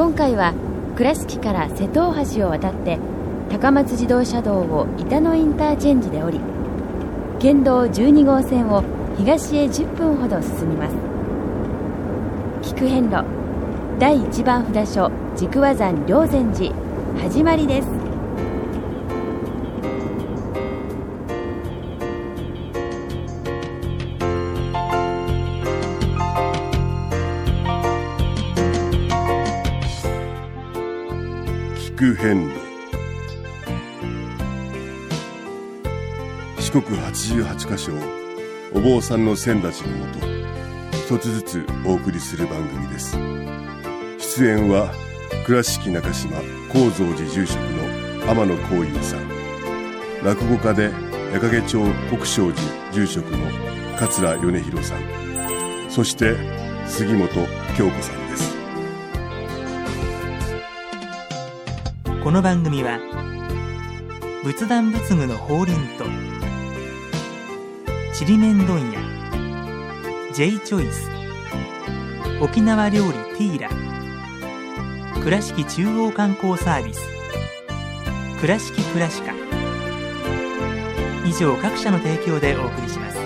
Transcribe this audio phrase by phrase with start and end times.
[0.00, 0.54] 今回は
[0.96, 2.98] 倉敷から瀬戸大橋を渡って
[3.50, 6.40] 高松自動車道を板野インターチェンジで降り
[7.38, 8.82] 県道12号線を
[9.18, 10.96] 東へ10分ほど進みます。
[12.62, 13.26] 菊遍路
[13.98, 16.74] 第1番札所軸和山霊山寺
[17.20, 17.99] 始まりです。
[37.10, 37.96] 88カ所を
[38.72, 40.20] お坊さんの先立ちのもと
[40.96, 43.16] 一つずつお送りする番組です。
[44.36, 44.92] 出演は
[45.44, 46.36] 倉敷中島・
[46.72, 49.28] 高蔵寺住職の天野幸雄さん。
[50.22, 50.92] 落語家で
[51.32, 51.80] 矢掛町
[52.10, 53.38] 国正寺住職の
[53.98, 55.00] 桂米広さん。
[55.90, 56.36] そして
[56.86, 57.28] 杉本
[57.76, 58.56] 京子さんです。
[62.22, 63.00] この番組は
[64.44, 66.19] 仏壇仏具の法輪と
[68.20, 69.00] ちりめん問屋。
[70.34, 71.08] J チョイス
[72.38, 73.70] 沖縄料理ティーラ。
[75.22, 77.00] 倉敷中央観光サービス。
[78.42, 79.32] 倉敷倉歯科
[81.26, 83.18] 以上各社の提供でお送りします。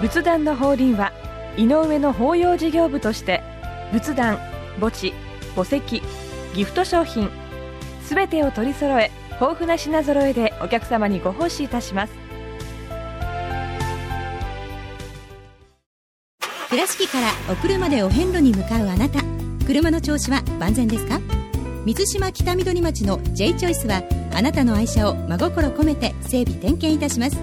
[0.00, 1.12] 仏壇の法輪は
[1.58, 3.42] 井上の法要事業部として
[3.92, 4.38] 仏壇
[4.78, 5.12] 墓地
[5.56, 6.00] 墓石
[6.54, 7.28] ギフト商品
[8.04, 12.12] すべてを取り揃え豊富な品揃えでお客様にご奉仕いたします。
[16.70, 19.20] 倉敷からお車でお遍路に向かうあなた
[19.66, 21.18] 車の調子は万全ですか？
[21.84, 24.02] 水島北緑町の J チョイスは
[24.32, 27.38] あなたの愛車を真心込めて整備点検いたします。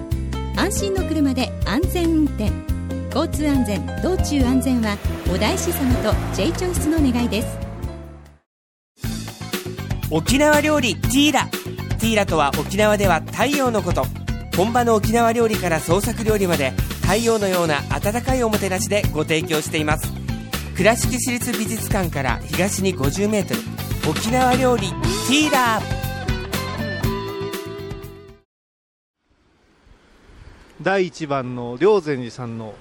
[0.56, 2.75] 安心の車で安全運転。
[3.16, 4.94] 交通安全道中安全は
[5.32, 7.58] お大師様と J チョイスの願いです。
[10.10, 11.46] 沖縄料理ティーラ。
[11.98, 14.04] ティーラとは沖縄では太陽のこと。
[14.54, 20.12] 本場の沖縄料理から創作料理まで太陽のような温かいおもてなしでご提供しています。
[20.76, 25.80] 倉敷市立美術館から東に 50m 沖縄料理ティーラ。
[30.82, 32.74] 第1番の霊山寺さんの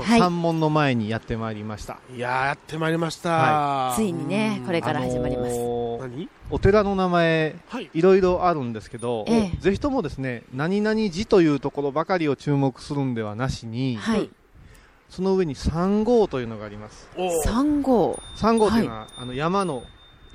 [0.00, 0.20] はい。
[0.20, 6.28] 山門の前にやってまいりました、いやーやってまいりました、はついにねこれから始まります、あのー何？
[6.50, 7.90] お寺の名前はい。
[7.92, 9.56] いろいろあるんですけど、ええ。
[9.58, 14.30] ぜひともですね何々寺というところばかりを注目するんではなしに、はい。
[15.08, 17.08] その上に三号というのがあります。
[17.16, 17.48] おー。
[17.48, 19.82] 3号三号というのは、あの山の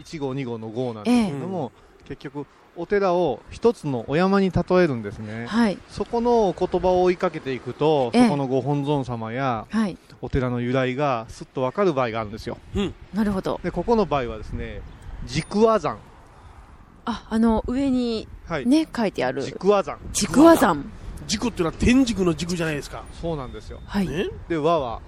[0.03, 1.72] 1号2号の号なんですけれども、
[2.07, 2.45] 結局
[2.77, 5.77] お寺を一つのお山に例えるんですね、はい。
[5.89, 8.23] そこの言葉を追いかけていくと、ええ。
[8.25, 9.97] そこのご本尊様やはい。
[10.21, 12.57] お寺の由来がすっとわかる場合があるんですよ。
[13.13, 13.59] なるほど。
[13.63, 14.81] でここの場合はですね
[15.25, 15.97] 軸和山。
[17.05, 19.41] ああの上にはい、ね書いてある。
[19.41, 19.97] 軸和山。
[20.13, 20.91] 軸和山。
[21.27, 23.81] 軸っていうのは天竺の軸じゃないですか、そうなんですよ。
[23.85, 24.27] はい、ね。
[24.47, 25.01] で和は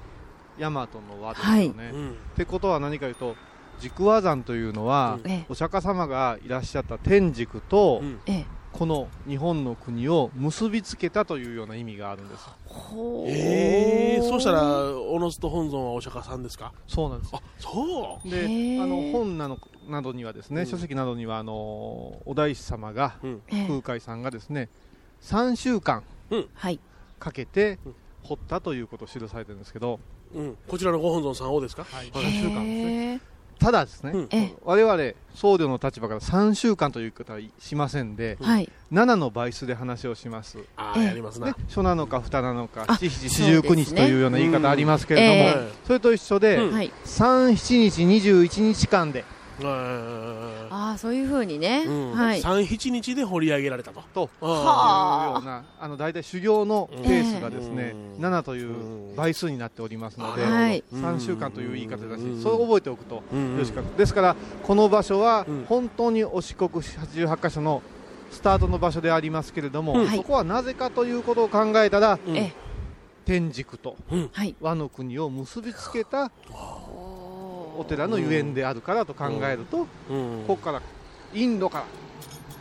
[0.59, 0.87] 大和の
[1.21, 2.09] 和ですよね、うん。
[2.09, 3.35] ってことは何かというと
[3.79, 5.45] 軸和山というのは、ええ。
[5.49, 8.19] お釈迦様がいらっしゃった天竺と、うん。
[8.25, 8.45] ええ。
[8.71, 12.47] この日本の国を結びつけたというような意味があるんです。
[12.65, 13.29] ほう。
[13.29, 14.61] えー、そうしたら
[14.95, 16.71] おのずと本尊はお釈迦さんですか？
[16.87, 17.31] そうなんです。
[17.33, 18.29] あそう。
[18.29, 18.45] で
[18.79, 19.57] あの本なの
[19.89, 20.67] などにはですね、うん。
[20.67, 23.15] 書籍などにはあのお大師様が、
[23.67, 24.69] 空海さんがですね
[25.23, 26.03] 3週間
[26.53, 26.79] はい。
[27.17, 27.95] かけてうん。
[28.21, 29.99] 掘ったということを記されてるんですけど、
[30.35, 33.21] うん、こちらのご本尊さんをですか、はい、はい3週間ですね
[33.59, 34.27] ただですね、うん。
[34.31, 34.53] ええ。
[34.63, 34.95] 我々
[35.35, 38.69] 僧侶の立場から3週間という言い方はしませんで、はい。
[38.91, 45.67] 7の倍数で話をします、あありますな、ね、初なのか二なのかあ七七四十九日というような言い方ありますけれども、うん。
[45.67, 46.59] えそれと一緒で、
[47.03, 52.11] 三七日二十一日間でうんああそういうふうにね、うん。
[52.13, 52.41] はい。
[52.41, 54.01] 三七日で掘り上げられたと。
[54.13, 55.25] とあ。
[55.27, 58.25] いうようなあの大体修行のペースがですね、うん。
[58.25, 60.83] 7という倍数になっておりますので、はい。
[60.93, 62.41] 3週間という言い方だし、うん。
[62.41, 63.53] それを覚えておくとうん。
[63.53, 65.65] よろしかですからこの場所はうん。
[65.67, 67.81] 本当にお四国88カ所の
[68.31, 70.07] スタートの場所でありますけれども、うん。
[70.09, 72.37] そこはなぜかということを考えたら、うん。
[72.37, 72.53] え
[73.25, 73.95] 天竺と
[74.31, 74.55] はい。
[74.59, 76.31] 和の国を結びつけた
[77.79, 80.43] お寺のゆえんであるからと考えると、うん。
[80.45, 80.81] ここから
[81.33, 81.85] インドから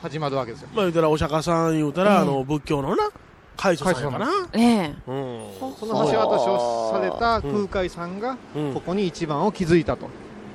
[0.00, 0.68] 始まるわけですよ。
[0.72, 3.10] まあ言うたらお釈迦さん言うたら、ええあの仏教のな
[3.56, 4.94] 開祖さんやかなええ。
[5.08, 5.42] うん。
[5.76, 8.74] その橋渡しをされた空海さんがうん。
[8.74, 10.08] ここに一番を築いたと、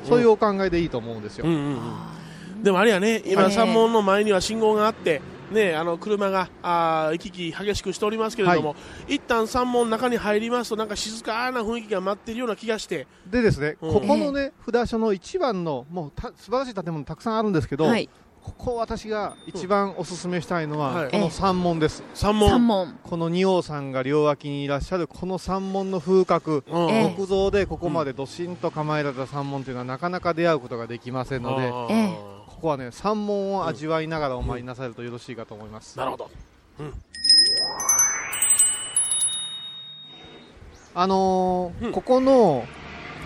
[0.08, 1.46] そういうお考えでいいと思うんですよ。
[1.46, 1.52] うん。
[1.52, 1.60] うん。
[1.60, 1.78] うん。
[1.80, 2.14] あ
[2.64, 3.52] でもあれやね、今、はい。
[3.52, 5.22] 山門の前には信号があって、
[5.54, 8.76] ね、あの車があー行き来激しくしておりますけれども、
[9.08, 13.94] 一旦山門の中に入りますと、なんか静かな雰囲気が待っているような気がして、でですね、うん。
[13.94, 18.10] ここのね、札所の一番の、もうた素晴らしい建物たくさんあるんですけど、はい。
[18.42, 21.12] ここ私が一番おすすめしたいのは、はい。
[21.12, 22.04] この山門です。
[22.14, 23.00] 山門、三門。
[23.02, 26.90] この仁王さんが両脇にいらっしゃるこの山門の風格、うん。
[26.90, 27.16] ええ。
[27.16, 31.72] 木造でここまでどしんと構えられた山門というのはなかなか出会うことができませんので、
[32.64, 35.98] ここはね、山門を味わいながらお参りなさるとよろしいかと思います。
[35.98, 36.32] なるほど、
[40.96, 41.92] あのーうん。
[41.92, 42.64] ここの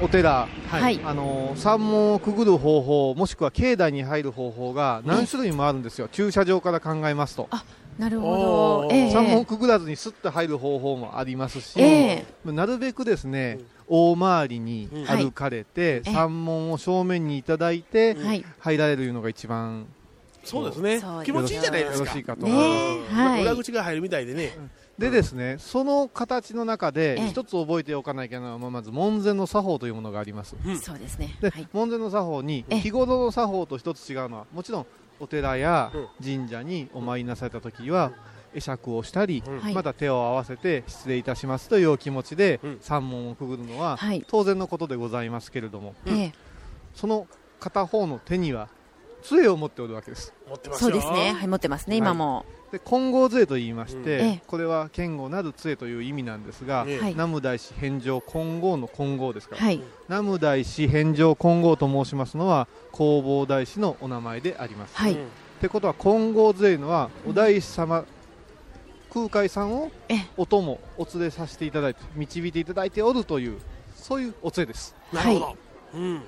[0.02, 1.00] お寺、はい。
[1.04, 7.48] あのー山門をくぐる方法、もしくは境内に入る方法が何種類もあるんですよ、駐車場から考えますと。
[7.98, 8.90] なるほど。
[8.92, 9.12] ええ。
[9.12, 12.52] 山門をくぐらずにスッと入る方法もありますし、ええ。
[12.52, 15.06] なるべくですね、大回りにうん。
[15.06, 18.46] 歩かれて、はい山門を正面にいただいて、はい。
[18.60, 19.88] 入られるのが一番
[20.48, 21.02] そうですね。
[21.26, 22.00] 気持ちいいじゃないですか。
[22.00, 22.24] よろしい。
[22.24, 22.46] かと。
[22.46, 23.16] 思います。
[23.16, 23.42] ねはい。
[23.42, 24.54] 裏口が入るみたいでね、
[24.98, 27.28] でですね、その形の中でええ。
[27.28, 30.56] 一つ覚えておかなきゃいけないのは、まず門前の作法というものがあります。
[30.66, 30.80] うん。
[30.80, 31.36] そうですね。
[31.42, 31.68] で、はい。
[31.74, 34.86] 門前の作法にええ日頃の作法と一つ違うのはもちろん
[35.20, 36.08] お寺やうん。
[36.24, 38.12] 神社にお参りなされた時は
[38.54, 39.60] 会釈をしたり、うん。
[39.60, 42.78] はいまた手を合わせて失礼いたしますというお気持ちでうん。
[42.82, 44.24] 山門をくぐるのははい。
[44.28, 46.34] 当然のことでございますけれどもええ。
[46.94, 47.28] その
[47.60, 48.70] 片方の手には
[49.28, 50.34] 杖を持っておるわけです。
[50.48, 50.92] 持ってますよ。
[50.92, 51.34] そうですね。
[51.34, 52.46] はい持ってますね今も。
[52.72, 54.26] で金剛杖と言いまして、うん。
[54.26, 54.42] ええ。
[54.48, 57.12] これは剣豪なる杖という意味なんですが、ねはい。
[57.12, 59.82] 南無大師返上金剛の金剛ですから、はい。
[60.08, 65.14] 南無大師返上金剛と申しますのは弘法大師のお名前であります、はい。
[65.14, 65.26] うん。
[65.26, 65.26] っ
[65.60, 68.06] てことは金剛杖のはお大師様、
[69.14, 70.28] 空海さんをええ。
[70.38, 73.60] お供お連れさせていただいて導いていただいておるという
[73.96, 74.96] そういうお杖です。
[75.12, 75.58] なるほど、
[75.96, 76.22] うん。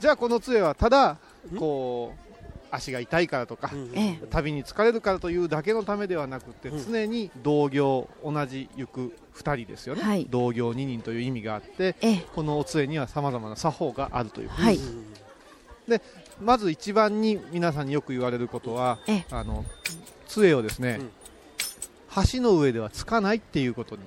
[0.00, 1.18] じゃあこの杖はただ
[1.58, 2.31] こう
[2.72, 4.26] 足が痛いからとか、うんええ。
[4.30, 6.84] 旅に疲れるからというだけのためではなくて、うん。
[6.84, 10.26] 常に同業同じ行く2人ですよね、はい。
[10.30, 12.26] 同業2人という意味があってええ。
[12.34, 14.78] このお杖にはさまざまな作法があるというはい。
[16.40, 19.26] まず一番に皆さんによく言われることはええ。
[19.30, 19.64] あの
[20.26, 21.00] 杖をですね、
[22.32, 24.02] 橋の上ではつかないっていうことに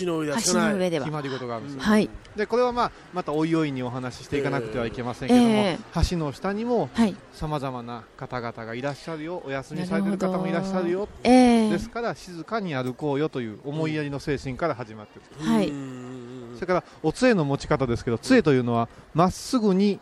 [0.00, 1.04] 橋の上では上では。
[1.04, 2.10] 決まり事があるんですよ、はい。
[2.36, 5.78] でこれはまあまたおいおいにお話ししていかなくてはいけませんけども、え
[6.10, 7.16] 橋の下にもはい。
[7.32, 11.08] さまざまな方々がいらっしゃるよお休みされてる方もいらっしゃるよ。
[11.24, 11.70] ええ。
[11.70, 15.68] ですから静かに歩こうよという思いやりの精神から始まっている、はい。
[15.68, 16.12] うん
[16.54, 20.00] それからお杖の持ち方ですけど杖というのはまっすぐに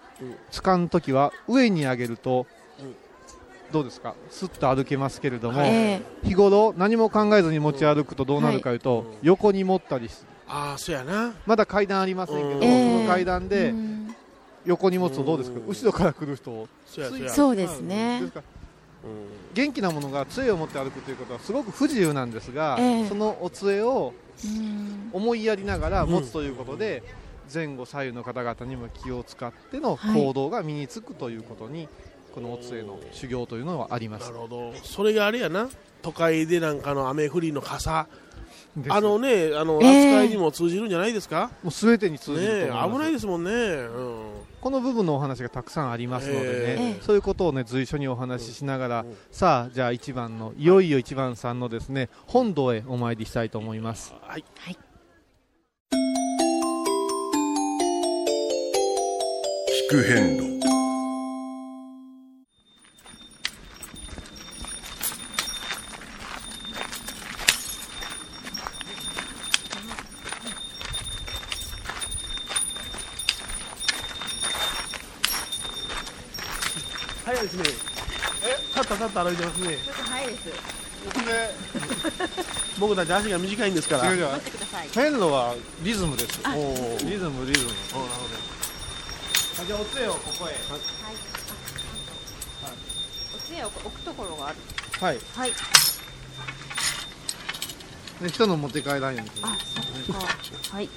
[0.50, 2.59] 掴ん時は上に上げるとうん
[3.72, 4.14] どうですか？
[4.30, 10.14] すっと歩けますけれども、え日頃何も考えずに持ち歩くとどうなるかというと、うん横に持ったりし
[10.48, 11.32] ああそうやな。
[11.46, 12.60] まだ階段ありませんけど、うん。
[12.60, 14.14] そええの階段えでうん。
[14.66, 15.66] 横に持つとどうですか、うん。
[15.66, 16.50] 後ろから来る人。
[16.50, 17.30] をそうやそうや。
[17.30, 18.22] そうですね。
[19.54, 23.08] 元気なものが杖を持って歩くということはすごく不自由なんですが、ええ。
[23.08, 24.12] そのお杖を
[24.44, 25.10] うん。
[25.12, 27.02] 思いやりながら持つということで、
[27.52, 30.20] 前後左右の方々にも気を使ってのはい。
[30.20, 31.88] 行動が身につくということに、
[32.34, 34.26] このお杖の修行というのはあります。
[34.26, 34.36] なる。
[34.38, 34.72] ほど。
[34.82, 35.68] それがあれやな。
[36.02, 38.06] 都会でなんかの雨降りの傘。
[38.88, 41.50] あのねあの、ええ扱いにも通じるんじゃないですか？
[41.62, 42.86] もう全てに通ねじると思います。
[42.86, 43.54] え危ないですもんね、う
[44.00, 49.16] ん、この部分のお話がたくさんありますのでね、ええそういうことをね随所にお話ししながら、うん。
[49.32, 54.14] さあじゃあ一番のいよいよ一番さんのですね本堂へお参りしたいと思います。
[54.22, 54.44] はい。
[59.90, 60.60] 聞く変路
[77.22, 77.64] 早いですね
[78.72, 79.78] たったたった歩いてますね。
[80.08, 80.50] 早いです。
[82.78, 84.10] 僕たち足が短いんですから。
[84.10, 84.36] 違う違う。
[84.36, 86.40] ってください変路はリズムです。
[86.46, 87.70] おおリズムリズム。
[87.70, 88.04] なるほ
[89.62, 90.54] あじゃあお杖をここへ。
[93.34, 94.56] お杖を置くところがある。
[95.00, 95.18] はい。
[95.34, 95.50] はい。
[98.20, 99.30] ね人の持って帰らないように。
[99.42, 99.56] あ
[100.06, 100.76] そっか。
[100.76, 100.88] はい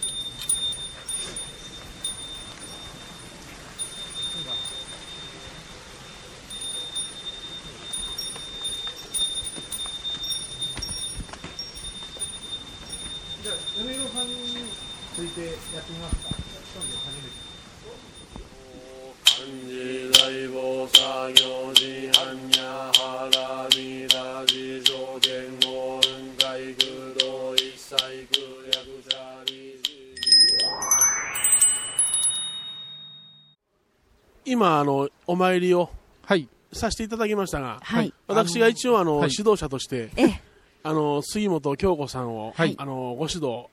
[34.63, 35.89] 今あのお参りを
[36.25, 36.47] はい。
[36.71, 38.13] させていただきましたが、はい。
[38.27, 39.29] 私が一応あの、はい。
[39.37, 40.41] 指導者として、ええ。
[40.83, 42.73] あの杉本京子さんを、はい。
[42.77, 43.65] あのご指導、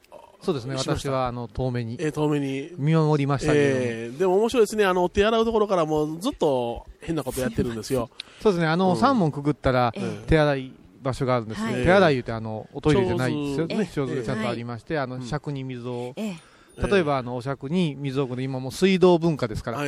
[0.43, 1.97] そうですね、私はあの遠目に。
[2.01, 2.73] えー遠目に。
[2.77, 8.11] 見守りましたけれども、えーでも面白いですね、あの手洗うところからもうずっと変なことやってるんですよ。
[8.43, 9.01] そうですね、あの、うん。
[9.01, 10.27] 3問くぐったら、ええ。
[10.27, 13.79] 手洗い場所があるんですね、はい手洗い言うてあのおトイレじゃないですよええ。
[13.79, 16.50] ね、上手でちゃんとはいありまして、あのうん尺に水を、ええ
[16.89, 19.81] 例えばあのお尺に水を置くの、今もう水道文化ですから。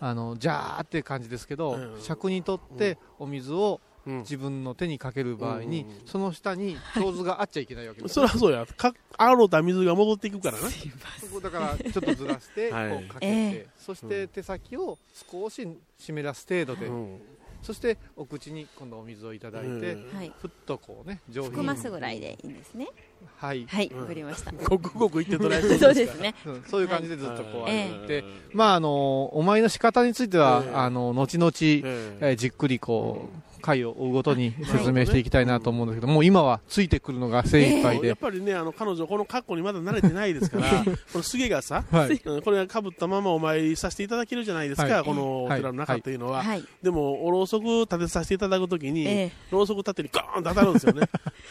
[0.00, 4.18] あのジャーって感じですけど、うん尺にとってお水をうん。
[4.20, 6.06] 自分の手にかける場合に、うん。
[6.06, 10.68] その下に 上手があっちゃいけないわけですそりゃそうや、か洗うた水が戻っていくからな。
[10.70, 12.90] そこだからちょっとずらして、はい。
[12.90, 14.98] こうかけて、えそして手先を
[15.30, 15.68] 少し
[15.98, 17.20] 湿らす程度で、うん。
[17.62, 19.96] そしてお口に今度お水をいただいて、
[20.40, 22.88] ふっとこうね上品含ますぐらいでいいんですね
[23.36, 24.52] はい、はいうんわかりました。
[24.52, 26.34] ごくごく言って捉えてそうですね。
[26.44, 30.74] うんそういう感じでずっとこうはい歩いて、まああのお参りの仕方については、ええ。
[30.74, 31.52] あの後々、え。
[31.62, 38.08] えーじっくりこう回を追うごとに説明していきたいなと思うんですけど、もう今はついてくるのが精一杯で。
[38.08, 45.04] やっ、ぱりね、あの彼女、この格好にまだ慣れてないですから、このすげがさ、はい、うんこれがかぶったままお参りさせていただけるじゃないですか、はい。
[45.04, 46.42] このお寺の中っていうのは。
[46.42, 46.64] はい。
[46.82, 51.06] でも、おろうそく立てさせていただくときに、えろうそく立てにガーンと当たるんですよね。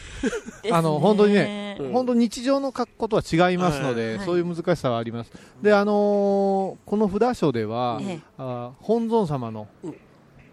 [0.64, 1.92] えあの本当にねうん。
[1.92, 4.26] 本当に日常の格好とは違いますので、はい。
[4.26, 5.32] そういう難しさはあります。
[5.62, 8.20] で、あのーこの札所では、ええ。
[8.38, 9.94] あ本尊様のうん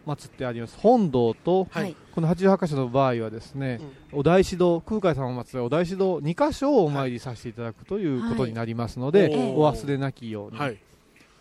[0.05, 0.77] 祀ってあります。
[0.77, 1.95] 本堂と、はい。
[2.13, 3.81] この八十八箇所の場合はですね、
[4.13, 10.77] お大師堂空海様を祀るお大師堂2箇所をお参りさせていただくということになりますので、はいお忘れなきように、はい。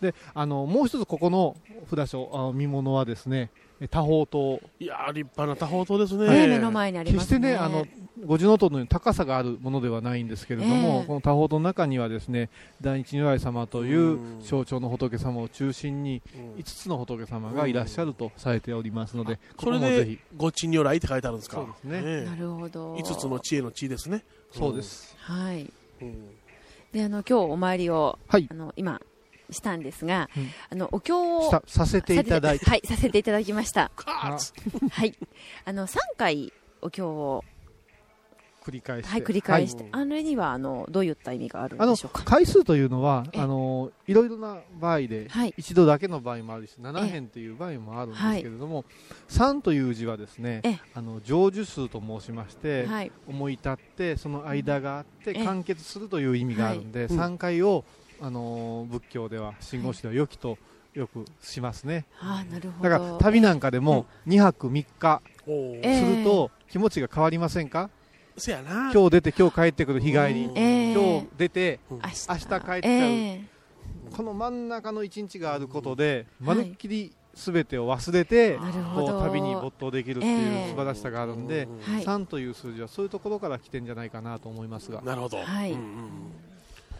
[0.01, 1.55] であのもう一つここの
[1.89, 3.49] 札所あ見物はですね
[3.89, 4.61] 多宝塔。
[4.79, 6.27] いやー、立派な多宝塔ですね。
[6.27, 7.39] ね目の前にありますね。
[7.39, 7.85] 決してね、あの
[8.23, 11.05] 五重塔のように高さがあるものではないんですけれども、ええ。
[11.05, 12.49] この多宝塔の中にはですね
[12.81, 14.41] 大日如来様といううん。
[14.41, 20.11] 象徴の仏様を中心にうん5つの仏様がいらっしゃるとされておりますので、こそれこもぜひ。
[20.11, 21.57] で、ごち如来って書いてあるんですか？
[21.57, 22.01] そうですね。
[22.03, 22.95] えなるほど。
[22.95, 24.23] 五つの知恵の知ですね。
[24.51, 25.71] そうです、はい。
[26.01, 26.29] うん。
[26.93, 28.47] であの今日お参りをはい。
[28.49, 29.01] あの今
[29.51, 30.49] したんですが、うん。
[30.69, 32.65] あのお経をささせていただいて。
[32.65, 33.91] はいさせていただきました。
[33.95, 35.13] はい。
[35.65, 37.43] あの3回お経を
[38.65, 39.91] 繰り返して、はい繰り返して、はい。
[39.93, 42.23] あれにはあのどういった意味があるんあのでしょうか？
[42.23, 43.41] 回数というのはええ。
[43.41, 45.53] あのいろいろな場合で、はい。
[45.57, 48.85] 一度だけの場合もあるし7編という場合もあるんですけれども、
[49.29, 50.79] 3という字はですねええ。
[50.95, 53.11] あの成就数と申しまして、はい。
[53.27, 55.45] 思い立ってその間があってええ。
[55.45, 57.19] 完結するという意味があるんで、うん。
[57.19, 57.85] 3回を、
[58.21, 60.57] あのー仏教では真言宗では良きと
[60.93, 62.05] よくしますね。
[62.21, 62.89] ああなるほど。
[62.89, 67.89] だから旅なんかでも2泊3日すると気持ちが変わりませんか、
[68.37, 68.91] せやな。
[68.93, 70.57] 今日出て今日帰ってくる日帰り、うん。
[70.57, 72.81] ええ今日出て明日明日帰っちゃう。
[72.83, 73.41] え
[74.15, 76.47] この真ん中の1日があることでうん。
[76.47, 82.03] まるっきり全てを忘れて、えなるほこうど旅に没頭できるってえいうえ素晴らしさがあるんで、はい。
[82.03, 85.01] 3という数字はそういうところから来てんじゃないかなと思いますが。
[85.01, 85.37] なるほど。
[85.37, 85.71] はい。
[85.71, 86.44] うんうん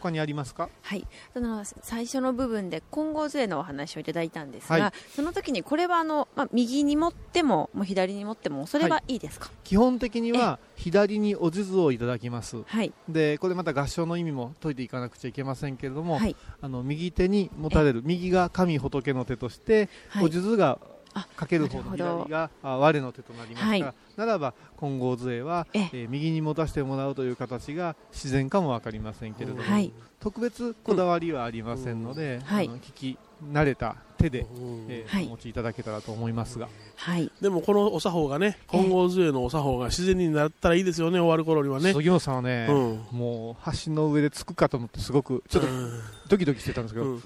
[0.01, 0.69] 他にありますか？
[0.81, 4.91] はい、その最初の部分で金剛杖のお話をいただいたんですが、はい。
[5.15, 9.15] その時にこれはあの、まあ、右に持ってももう左に持ってもそれはい。
[9.15, 9.49] いですか？
[9.63, 12.63] 基本的には左にお地図をいただきます。
[12.65, 12.93] はい。
[13.09, 16.35] でこれまた合唱の意味も解いていかなくちゃいけませんけれども、はい。
[16.61, 20.25] あの右手に持たれる右が神仏の手として、はい。
[20.25, 20.94] お地図があ
[21.35, 23.95] かける方の左があ我の手となりますから、はい。
[24.17, 26.05] ならば金剛杖は、ええ。
[26.05, 29.91] ー右に持たせてもらうという形が自然かも分かりませんけれども、はい。
[30.19, 33.17] 特別こだわりはありませんので、はいあの聞き
[33.51, 34.85] 慣れた手で、うん。
[34.89, 35.25] えーはい。
[35.27, 36.67] お持ちいただけたらと思いますが、
[36.97, 37.31] はい。
[37.41, 41.93] でもこのお作法がね、金剛杖のお作法が自然になったらいいですよね、終わる頃にはね。
[41.93, 43.17] 杉本さんはね、うん。
[43.17, 45.91] もう橋の上でつくかと思ってすごくちょっとうん。
[46.27, 47.21] ドキドキしてたんですけど、うん。
[47.21, 47.25] ち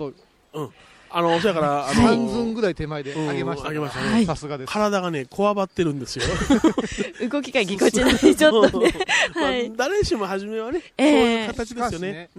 [0.00, 0.12] ょっと
[1.10, 4.12] あの、そやから、あの、半寸ぐらい手前で上げました、うん上げましたね。
[4.12, 4.26] はい。
[4.26, 4.72] さすがです。
[4.72, 6.24] 体がね、こわばってるんですよ。
[7.30, 8.16] 動きがぎこちない。
[8.36, 8.92] ちょっとね。
[9.76, 11.10] 誰しも初めはね、ええ。
[11.10, 12.30] そういう形ですよね。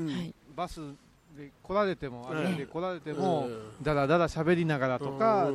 [0.55, 0.81] バス
[1.39, 5.49] で来られても、うん歩いて来られても、うんだらだら喋りながらとか、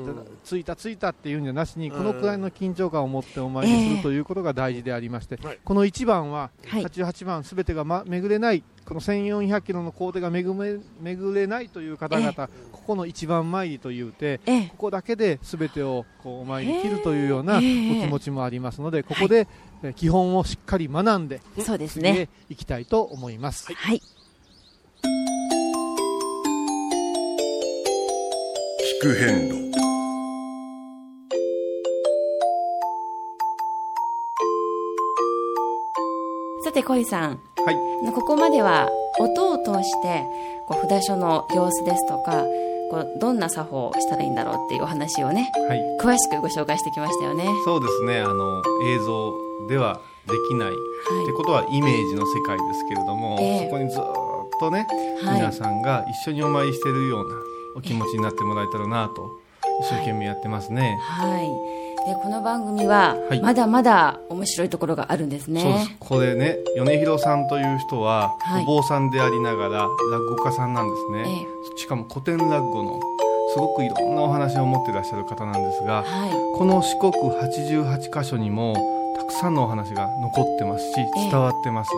[0.44, 5.58] 着いた着いたっていうんじゃなしに、うんこのくらいの緊張感を持ってお参りすええるということが大事でありまして、はい。
[5.62, 6.84] この1番は、はい。
[6.84, 10.80] 88番すべてが、ま、巡れない、この1400キロの工程が巡
[11.34, 12.34] れないという方々、え
[12.72, 14.66] ここの一番参りというて、ええ。
[14.68, 17.64] ここだけで全てをこうお参り切るというようなおえ。
[17.64, 19.46] え気持ちもありますので、ここで
[19.82, 22.30] え基本をしっかり学んで、そうですね。
[22.48, 23.70] 行きたいと思います。
[23.72, 24.00] はい
[29.04, 29.70] 聞く変路
[36.64, 37.38] さて小井さん。
[37.66, 38.12] はい。
[38.14, 38.88] ここまでは
[39.20, 40.24] 音を通して
[40.66, 42.44] こう札所の様子ですとか
[42.90, 47.46] ここうどんな作法をしたらいいんだろうっていうお話をね、はい、詳しくご紹介してきましたよね。
[47.66, 48.20] そうですね。
[48.20, 49.34] あの映像
[49.68, 50.76] ではできない、はい、
[51.24, 54.02] ってことはイメージの世界ですけれども、えー、そこにずっ
[54.60, 54.86] とね、
[55.22, 59.40] はい、皆さんが一緒にお参りしてるようなお気持ちになってもらえたらなと
[59.82, 60.98] 一生懸命やってますね。
[61.02, 65.60] はい、でこの番組はまだまだ面白いところがあるんですね。
[65.62, 65.90] そうです。
[65.98, 73.00] これね米広さんという人は、お坊さんでありながら落語家さんなんですね、えしかも古典落語の
[73.52, 78.74] すごくいろんなお話を持っていらっしゃる方なんですが、はい、この四国88箇所にも
[79.16, 81.90] たくさんのお話が残ってますし伝わってます、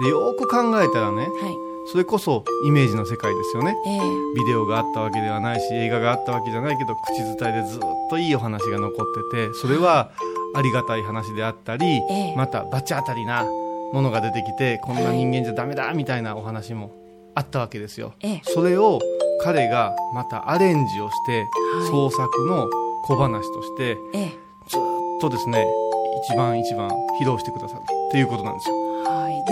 [0.00, 10.12] えー、でよく考えたらね、はい、それこそイメージの世界ですよね、えー、ビデオがあったわけではないし映画があったわけじゃないけど口伝えでずっといいお話が残っててそれは
[10.54, 13.44] ありがたい話であったり、えー、また罰当たりな
[13.92, 16.94] ものが出てきてこんな人間じゃダメだみたいなお話も
[17.34, 19.00] あったわけですよ、それを
[19.42, 21.46] 彼がまたアレンジをして、
[21.88, 22.68] 創作の
[23.04, 23.94] 小話として、
[24.68, 24.80] ずっ
[25.20, 25.64] とですね
[26.28, 28.89] 一番一番披露してくださるっていうことなんですよ。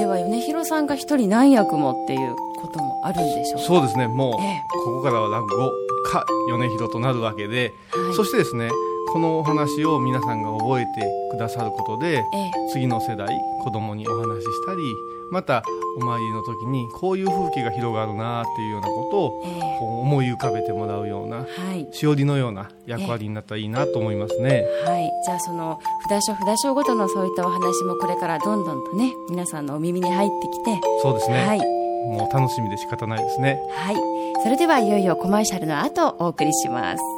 [0.07, 5.73] はい、では米広さんが一人何役もっていうこともあるんでしょうそうですねもう、ここからは落語
[6.11, 8.71] か米広となるわけで、はい、そしてですね
[9.13, 10.91] このお話を皆さんが覚えて
[11.31, 12.23] くださることで、
[12.73, 13.27] 次の世代
[13.65, 14.95] 子供にお話ししたり
[15.31, 15.63] また
[15.99, 19.43] お参りの時にこういう風景が広がるなっていうようなことを、
[19.79, 25.11] こう思い浮かべてもらうような、はい、しおりのような役割になったらいいなと思いますね、はい。
[25.25, 30.81] じゃあその札所札所ごとのそういったお話もこれからどんどんとね皆さんのお耳に入ってきて。
[31.03, 33.59] そうですね、はい、もう楽しみで仕方ないですね。
[33.75, 33.97] はい。
[34.43, 37.18] それではいよいよコマーシャルの後お送りします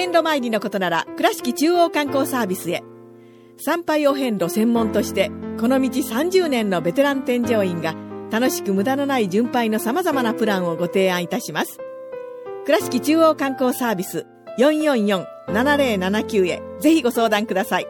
[0.00, 2.82] 遍路参りのことなら倉敷中央観光サービスへ
[3.58, 5.28] 参拝お遍路専門として
[5.60, 7.94] この道30年のベテラン添乗員が
[8.30, 11.80] 楽しく無駄のない巡拝のさまざまなプランをご提案いたします
[12.64, 14.26] 倉敷中央観光サービス
[14.58, 17.86] 444-7079へぜひご相談ください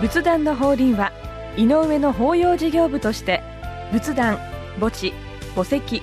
[0.00, 1.12] 仏壇の法輪は
[1.56, 3.44] 井上の法要事業部として
[3.92, 4.38] 仏壇
[4.80, 5.12] 墓地
[5.54, 6.02] 墓石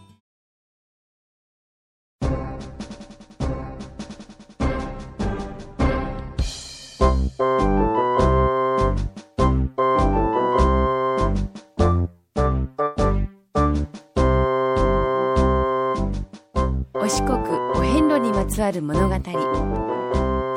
[18.81, 19.15] 物語。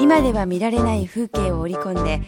[0.01, 2.21] 今では見られない風景を織り込んで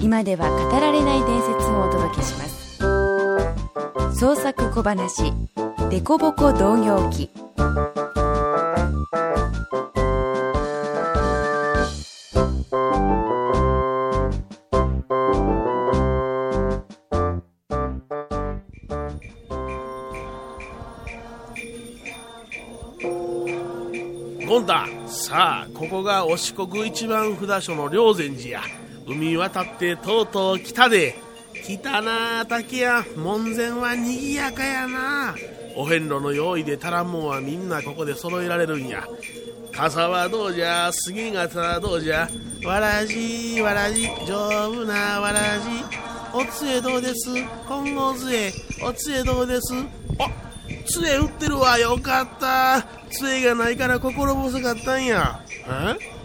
[0.00, 2.78] 今では語られない伝説をお届けします。
[4.18, 5.32] 創作小話
[5.90, 7.30] 「デコボコ同業記」
[25.30, 28.62] さあここがお四国一番札所の霊山寺や。
[29.06, 31.14] 海渡ってとうとう来たで。
[31.64, 35.36] 来たな竹や門前はにぎやかやな。
[35.76, 39.06] お遍路の用意で足らんもんはみんなここで揃えられるんや。
[39.72, 42.28] 傘はどうじゃ杉型はどうじゃ。
[42.64, 44.08] わらじわらじ。
[44.26, 45.68] 丈夫なわらじ。
[46.34, 47.28] お杖どうです？
[47.68, 48.52] 金剛杖。
[48.82, 49.74] お杖どうです？
[50.18, 50.28] あっ
[50.86, 52.86] 杖売ってるわよかった。
[53.10, 55.40] 杖がないから心細かったんや。
[55.68, 56.20] え？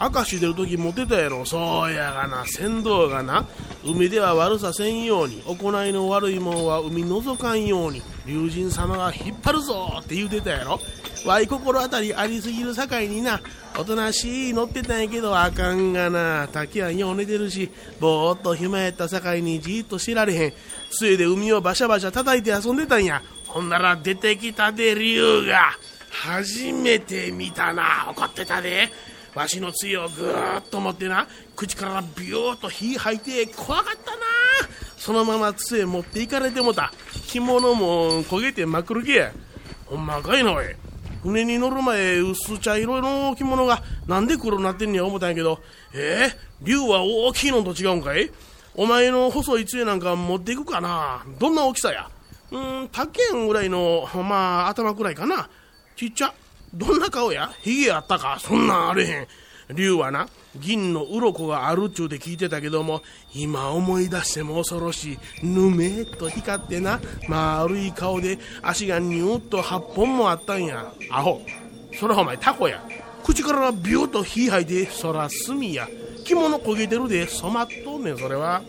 [0.00, 1.44] 明石出る時持ってたやろ。
[1.44, 3.46] そうやがな船頭がな。
[3.84, 5.42] 海では悪させんように。
[5.42, 8.00] 行いの悪いもんは海覗かんように。
[8.26, 10.80] 龍神様が引っ張るぞって言うてたやろ。
[11.26, 13.40] わい心当たりありすぎるさかいにな。
[13.78, 16.48] おとなしい乗ってたんやけどあかんがな。
[16.48, 20.52] 滝はよう寝てるしぼーっと暇やったさかいにじーっとしてられへん。
[20.92, 23.22] 杖で海をバシャバシャ叩いて遊んでたんや。
[23.50, 25.72] ほんなら出てきたで竜が
[26.10, 28.06] 初めて見たな。
[28.10, 28.88] 怒ってたで。
[29.34, 34.22] わしの杖をぐーっと持ってな口からビューッと火吐いて怖かったな。
[34.96, 36.92] そのまま杖持っていかれてもた。
[37.26, 39.30] 着物も焦げてまくるけ
[39.86, 40.66] ほんまかいなおい。
[41.22, 45.60] 船に乗る前薄茶色の着物がなんで黒になってんねや思ったんやけど。
[45.92, 48.30] えー、竜は大きいのと違うんかい？
[48.74, 51.24] お前の細い杖なんか持っていくかな？
[51.38, 52.08] どんな大きさや？
[52.52, 55.48] うん他県ぐらいのまあ頭くらいかな。
[55.96, 56.34] ちっちゃ。
[56.72, 57.50] どんな顔や？
[57.62, 58.38] ヒゲあったか？
[58.40, 59.26] そんなんあれへん。
[59.74, 65.46] 竜はな銀の鱗があるっちゅうて聞いてたけども今思い出しても恐ろしい。
[65.46, 70.92] ぬめっと光ってな丸い顔で足がニューッと8本もあったんや。
[71.10, 71.40] アホ。
[71.98, 72.82] そらお前タコや。
[73.22, 75.86] 口からビューと火吐いてそら炭や。
[76.24, 77.28] 着物焦げてるで。
[77.28, 78.62] 染まっとんねんそれは。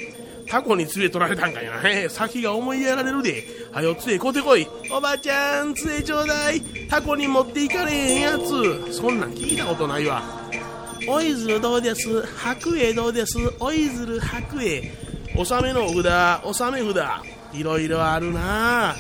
[0.51, 1.79] タコに連れ取られたんかいな。
[1.89, 3.45] へ先が思いやられるで。
[3.71, 4.67] はよ杖こてこい。
[4.91, 6.61] おばちゃん杖ちょうだい。
[6.89, 8.91] タコに持っていかれへんやつ。
[8.93, 10.21] そんなん聞いたことないわ。
[11.07, 12.21] おいずるどうです？
[12.35, 13.37] 白衣どうです？
[13.61, 14.81] おいずる白衣。
[15.37, 17.57] 納めの札納め札。
[17.57, 18.93] いろいろあるな。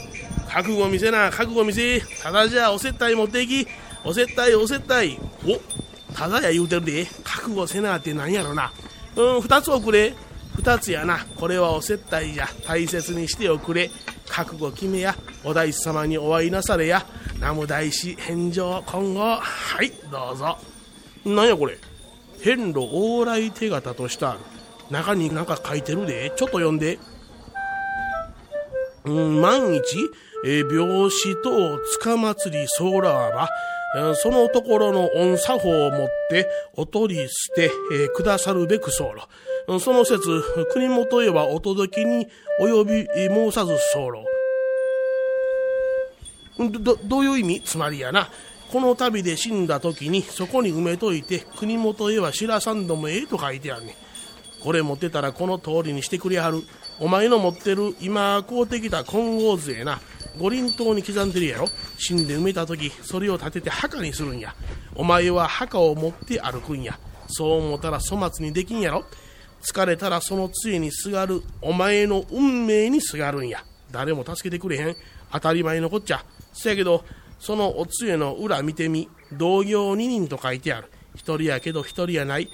[0.49, 1.99] 覚悟見せな覚悟見せ。
[2.23, 3.67] ただじゃあお接待持っていき。
[4.05, 5.19] お接待お接待。
[5.45, 7.05] おただや言うてるで。
[7.25, 8.71] 覚悟せなって何やろな。
[9.17, 10.13] うん二つおくれ
[10.61, 11.25] 二つやな。
[11.37, 12.47] これはお接待じゃ。
[12.67, 13.89] 大切にしておくれ。
[14.27, 15.15] 覚悟決めや。
[15.43, 17.03] お大師様にお会いなされや。
[17.37, 18.83] 南無大師返上。
[18.85, 19.19] 今後。
[19.19, 20.59] はいどうぞ。
[21.25, 21.79] なんやこれ。
[22.43, 24.31] 遍路往来手形とした。
[24.31, 24.39] ある
[24.91, 26.31] 中に何か書いてるで。
[26.35, 26.99] ちょっと読んで。
[29.05, 29.81] うん万一、
[30.45, 39.13] えー、病死等塚祭りソーラーはそのところの恩作法をもってお取り捨て、えー、くださるべく候。
[39.79, 40.41] その説、
[40.73, 42.27] 国元へはお届けに
[42.59, 44.25] 及び申さず候。
[46.79, 47.61] ど、どういう意味？
[47.61, 48.29] つまりやな。
[48.71, 53.97] この旅で死んだ時にそこに埋めといて国元へは知らさんどもええと書いてあるね
[54.63, 56.61] これ持ってたらこの通りにしてくれはる
[56.97, 59.99] お前の持ってる今買うてきた金剛図やな
[60.39, 61.67] 五輪塔に刻んでるやろ。
[61.97, 64.55] 死んで埋めた時それを立てて墓にするんや。
[64.95, 66.99] お前は墓を持って歩くんや。
[67.27, 69.05] そう思ったら粗末にできんやろ。
[69.61, 71.43] 疲れたらその杖にすがる。
[71.61, 73.63] お前の運命にすがるんや。
[73.91, 74.95] 誰も助けてくれへん。
[75.31, 76.23] 当たり前のこっちゃ。
[76.53, 77.03] そやけど
[77.39, 79.09] そのお杖の裏見てみ。
[79.33, 80.91] 同業二人と書いてある。
[81.15, 82.49] 一人やけど一人やない。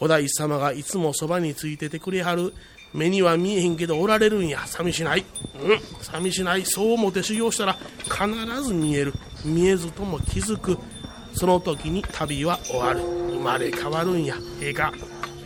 [0.00, 2.52] お大師様がいつもそばについててくれはる。
[2.94, 4.66] 目には見えへんけどおられるんや。
[4.66, 5.24] 寂しない。
[5.60, 5.80] うん。
[6.00, 6.64] 寂しない。
[6.64, 9.12] そう思って修行したら必ず見える。
[9.44, 10.78] 見えずとも気づく。
[11.34, 13.00] その時に旅は終わる。
[13.00, 14.36] 生まれ変わるんや。
[14.62, 14.92] ええか。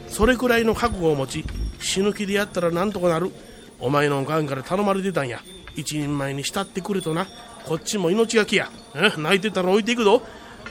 [0.09, 1.45] それくらいの覚悟を持ち
[1.81, 3.33] 死ぬ気でやったらなんとかなる。
[3.81, 5.41] お前のおかんから頼まれてたんや。
[5.75, 7.27] 一人前に慕ってくれとな。
[7.65, 8.71] こっちも命がけや。
[9.17, 10.23] 泣いてたら置いていくぞ。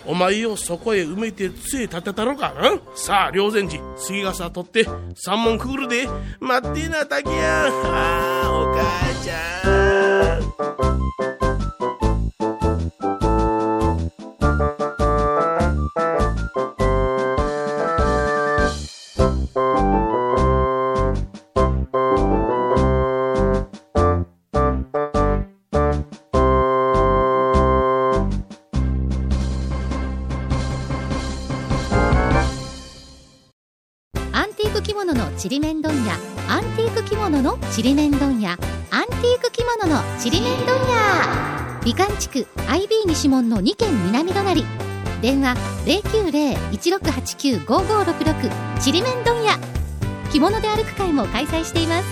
[0.05, 2.53] お前をそこへ埋めて杖立てたのか？
[2.95, 6.07] さあ両禅寺杉笠取って三門くぐるで。
[6.39, 8.81] 待ってな竹やああお母
[9.23, 10.86] ちゃん。
[35.37, 36.15] ちりめん問屋
[36.49, 44.65] アンティーク着物のちりめん問屋アンティーク着物のちりめん問屋美観地区 IB 西門の2軒南隣
[45.21, 45.55] 電話
[46.73, 49.59] 090-1689-5566ちりめん問屋
[50.31, 52.07] 着物で歩く会も開催しています。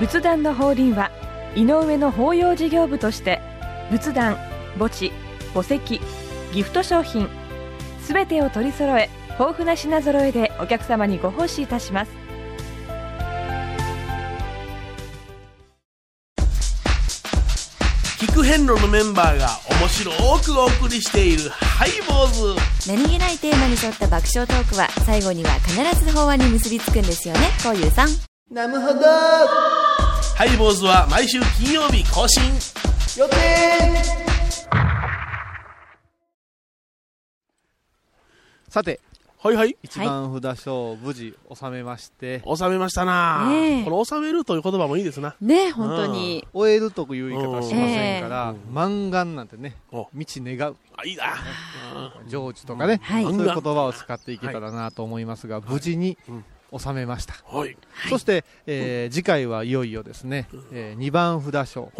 [0.00, 1.10] 仏壇の法輪は
[1.54, 3.42] 井上の法要事業部として
[3.90, 4.38] 仏壇
[4.78, 5.12] 墓地
[5.52, 6.00] 墓石
[6.52, 7.28] ギフト商品
[8.08, 12.10] すべてを取り揃え豊富な品揃えでお客様にご奉仕いたします。
[18.18, 19.50] 聞く遍路のメンバーが
[19.82, 20.10] 面白
[20.42, 22.54] くお送りしているハイボー
[22.86, 22.90] ズ。
[22.90, 27.40] 何気ないテーマに沿った爆笑トークは最後には必ず法案に結びつくんですよね。
[27.62, 28.08] こういうさん。
[28.50, 29.00] なるほど。
[30.34, 32.42] ハイボーズは毎週金曜日更新。
[33.18, 34.27] 予定
[38.68, 39.00] さて、
[39.40, 39.76] はいはい。
[39.82, 42.42] 一番札所を無事収めまして。
[42.44, 45.36] 収めましたな、ねえこの収めるという言葉もいいですな。
[45.40, 50.76] ね本当に、終えるという言い方はしませんから、満願なんてね、お道願う。
[50.96, 51.34] あ、いいな。
[52.28, 56.18] 成就とかね、はいそういう言葉を使っていけたらなと思いますが、無事に
[56.76, 57.34] 収めました。
[57.46, 57.76] はい。
[58.10, 61.92] そして、えー次回はいよいよですね、え2番札所。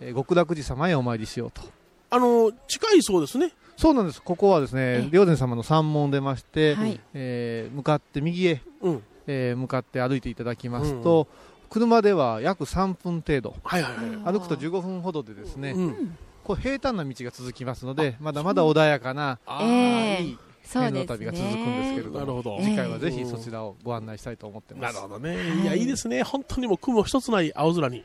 [0.00, 1.62] えー極楽寺様へお参りしようと。
[2.10, 3.52] あの、近いそうですね。
[3.76, 4.22] そうなんです。
[4.22, 7.00] ここはですえね、霊山様の山門出まして、はい。
[7.14, 9.02] えー向かって右へ、うん。
[9.26, 11.26] えー向かって歩いていただきますと、
[11.70, 20.38] 車では約3分程度、はいはいはい、歩くと15分ほどでですね、うん、こう平坦な道が続きますのでまだまだ穏やかな、えー、いい
[20.70, 22.58] 辺の旅が続くんですけれどなるほど。
[22.60, 24.94] 次回はぜひそちらをご案内したいと思ってます。
[24.94, 25.62] なるほどね。
[25.62, 26.22] いや、いいですね。
[26.22, 28.04] 本当にもう雲一つない青空に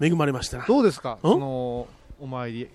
[0.00, 1.18] 恵まれましたどうですか？
[1.22, 1.86] その、
[2.20, 2.68] お参り、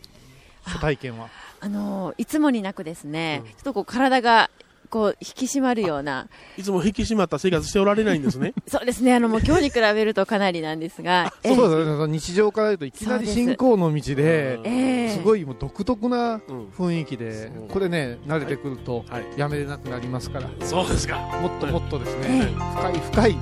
[0.63, 1.27] 初体験は？
[1.61, 4.49] あのいつもになくですね、ちょっとこう体が
[4.89, 6.27] こう引き締まるような。
[6.57, 8.53] いつも引き締まった生活しておられないんですね。
[8.67, 9.13] そうですね。
[9.13, 11.31] あのもう今日に比べるとかなりなんですが。
[11.43, 12.07] そうですね。
[12.07, 16.41] 日常から言うといきなり信仰の道で、えすごいもう独特な
[16.77, 19.05] 雰囲気で、うん、これね慣れてくると
[19.37, 20.49] やめれなくなりますから。
[20.65, 21.17] そうですか。
[21.41, 23.37] もっともっとですね、深い深い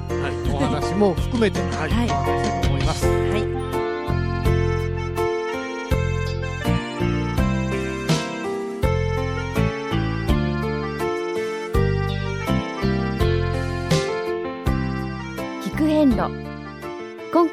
[0.53, 3.07] お話も含めて、はい、お話したいと思います。
[3.07, 3.76] はい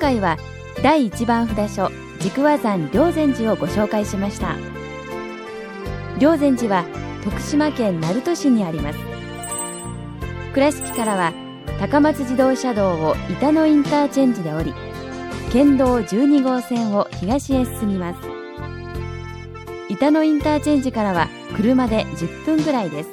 [0.05, 0.37] 回は
[0.83, 1.91] 第1番札所
[2.21, 4.55] 軸和山霊山寺をご紹介しました。
[6.21, 6.85] 霊山寺は
[7.25, 8.99] 徳島県鳴門市にあります。
[10.53, 11.33] 倉敷からは
[11.81, 14.75] 高松自動車道を板野インターチェンジで降り
[15.51, 18.21] 県道12号線を東へ進みます。
[19.89, 23.09] 板野インターチェンジからは車で10分ぐらいです。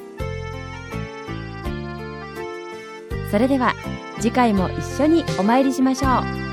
[3.32, 3.76] それでは
[4.20, 6.10] 次回も一緒にお参りしましょ
[6.48, 6.51] う。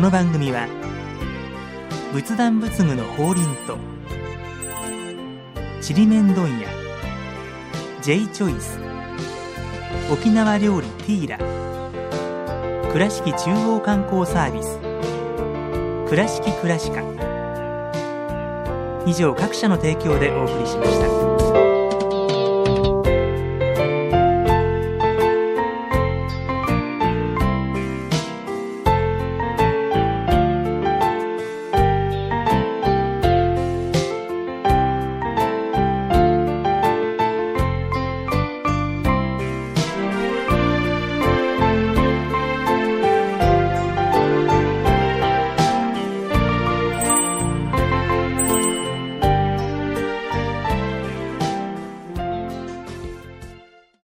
[0.00, 0.66] この番組は
[2.14, 3.76] 仏壇仏具の法輪と
[5.82, 6.66] ちりめん問屋
[8.00, 8.80] J チョイス
[10.10, 11.38] 沖縄料理ティーラ
[12.90, 14.78] 倉敷中央観光サービス
[16.08, 17.02] 倉敷倉歯科
[19.06, 21.29] 以上各社の提供でお送りしました。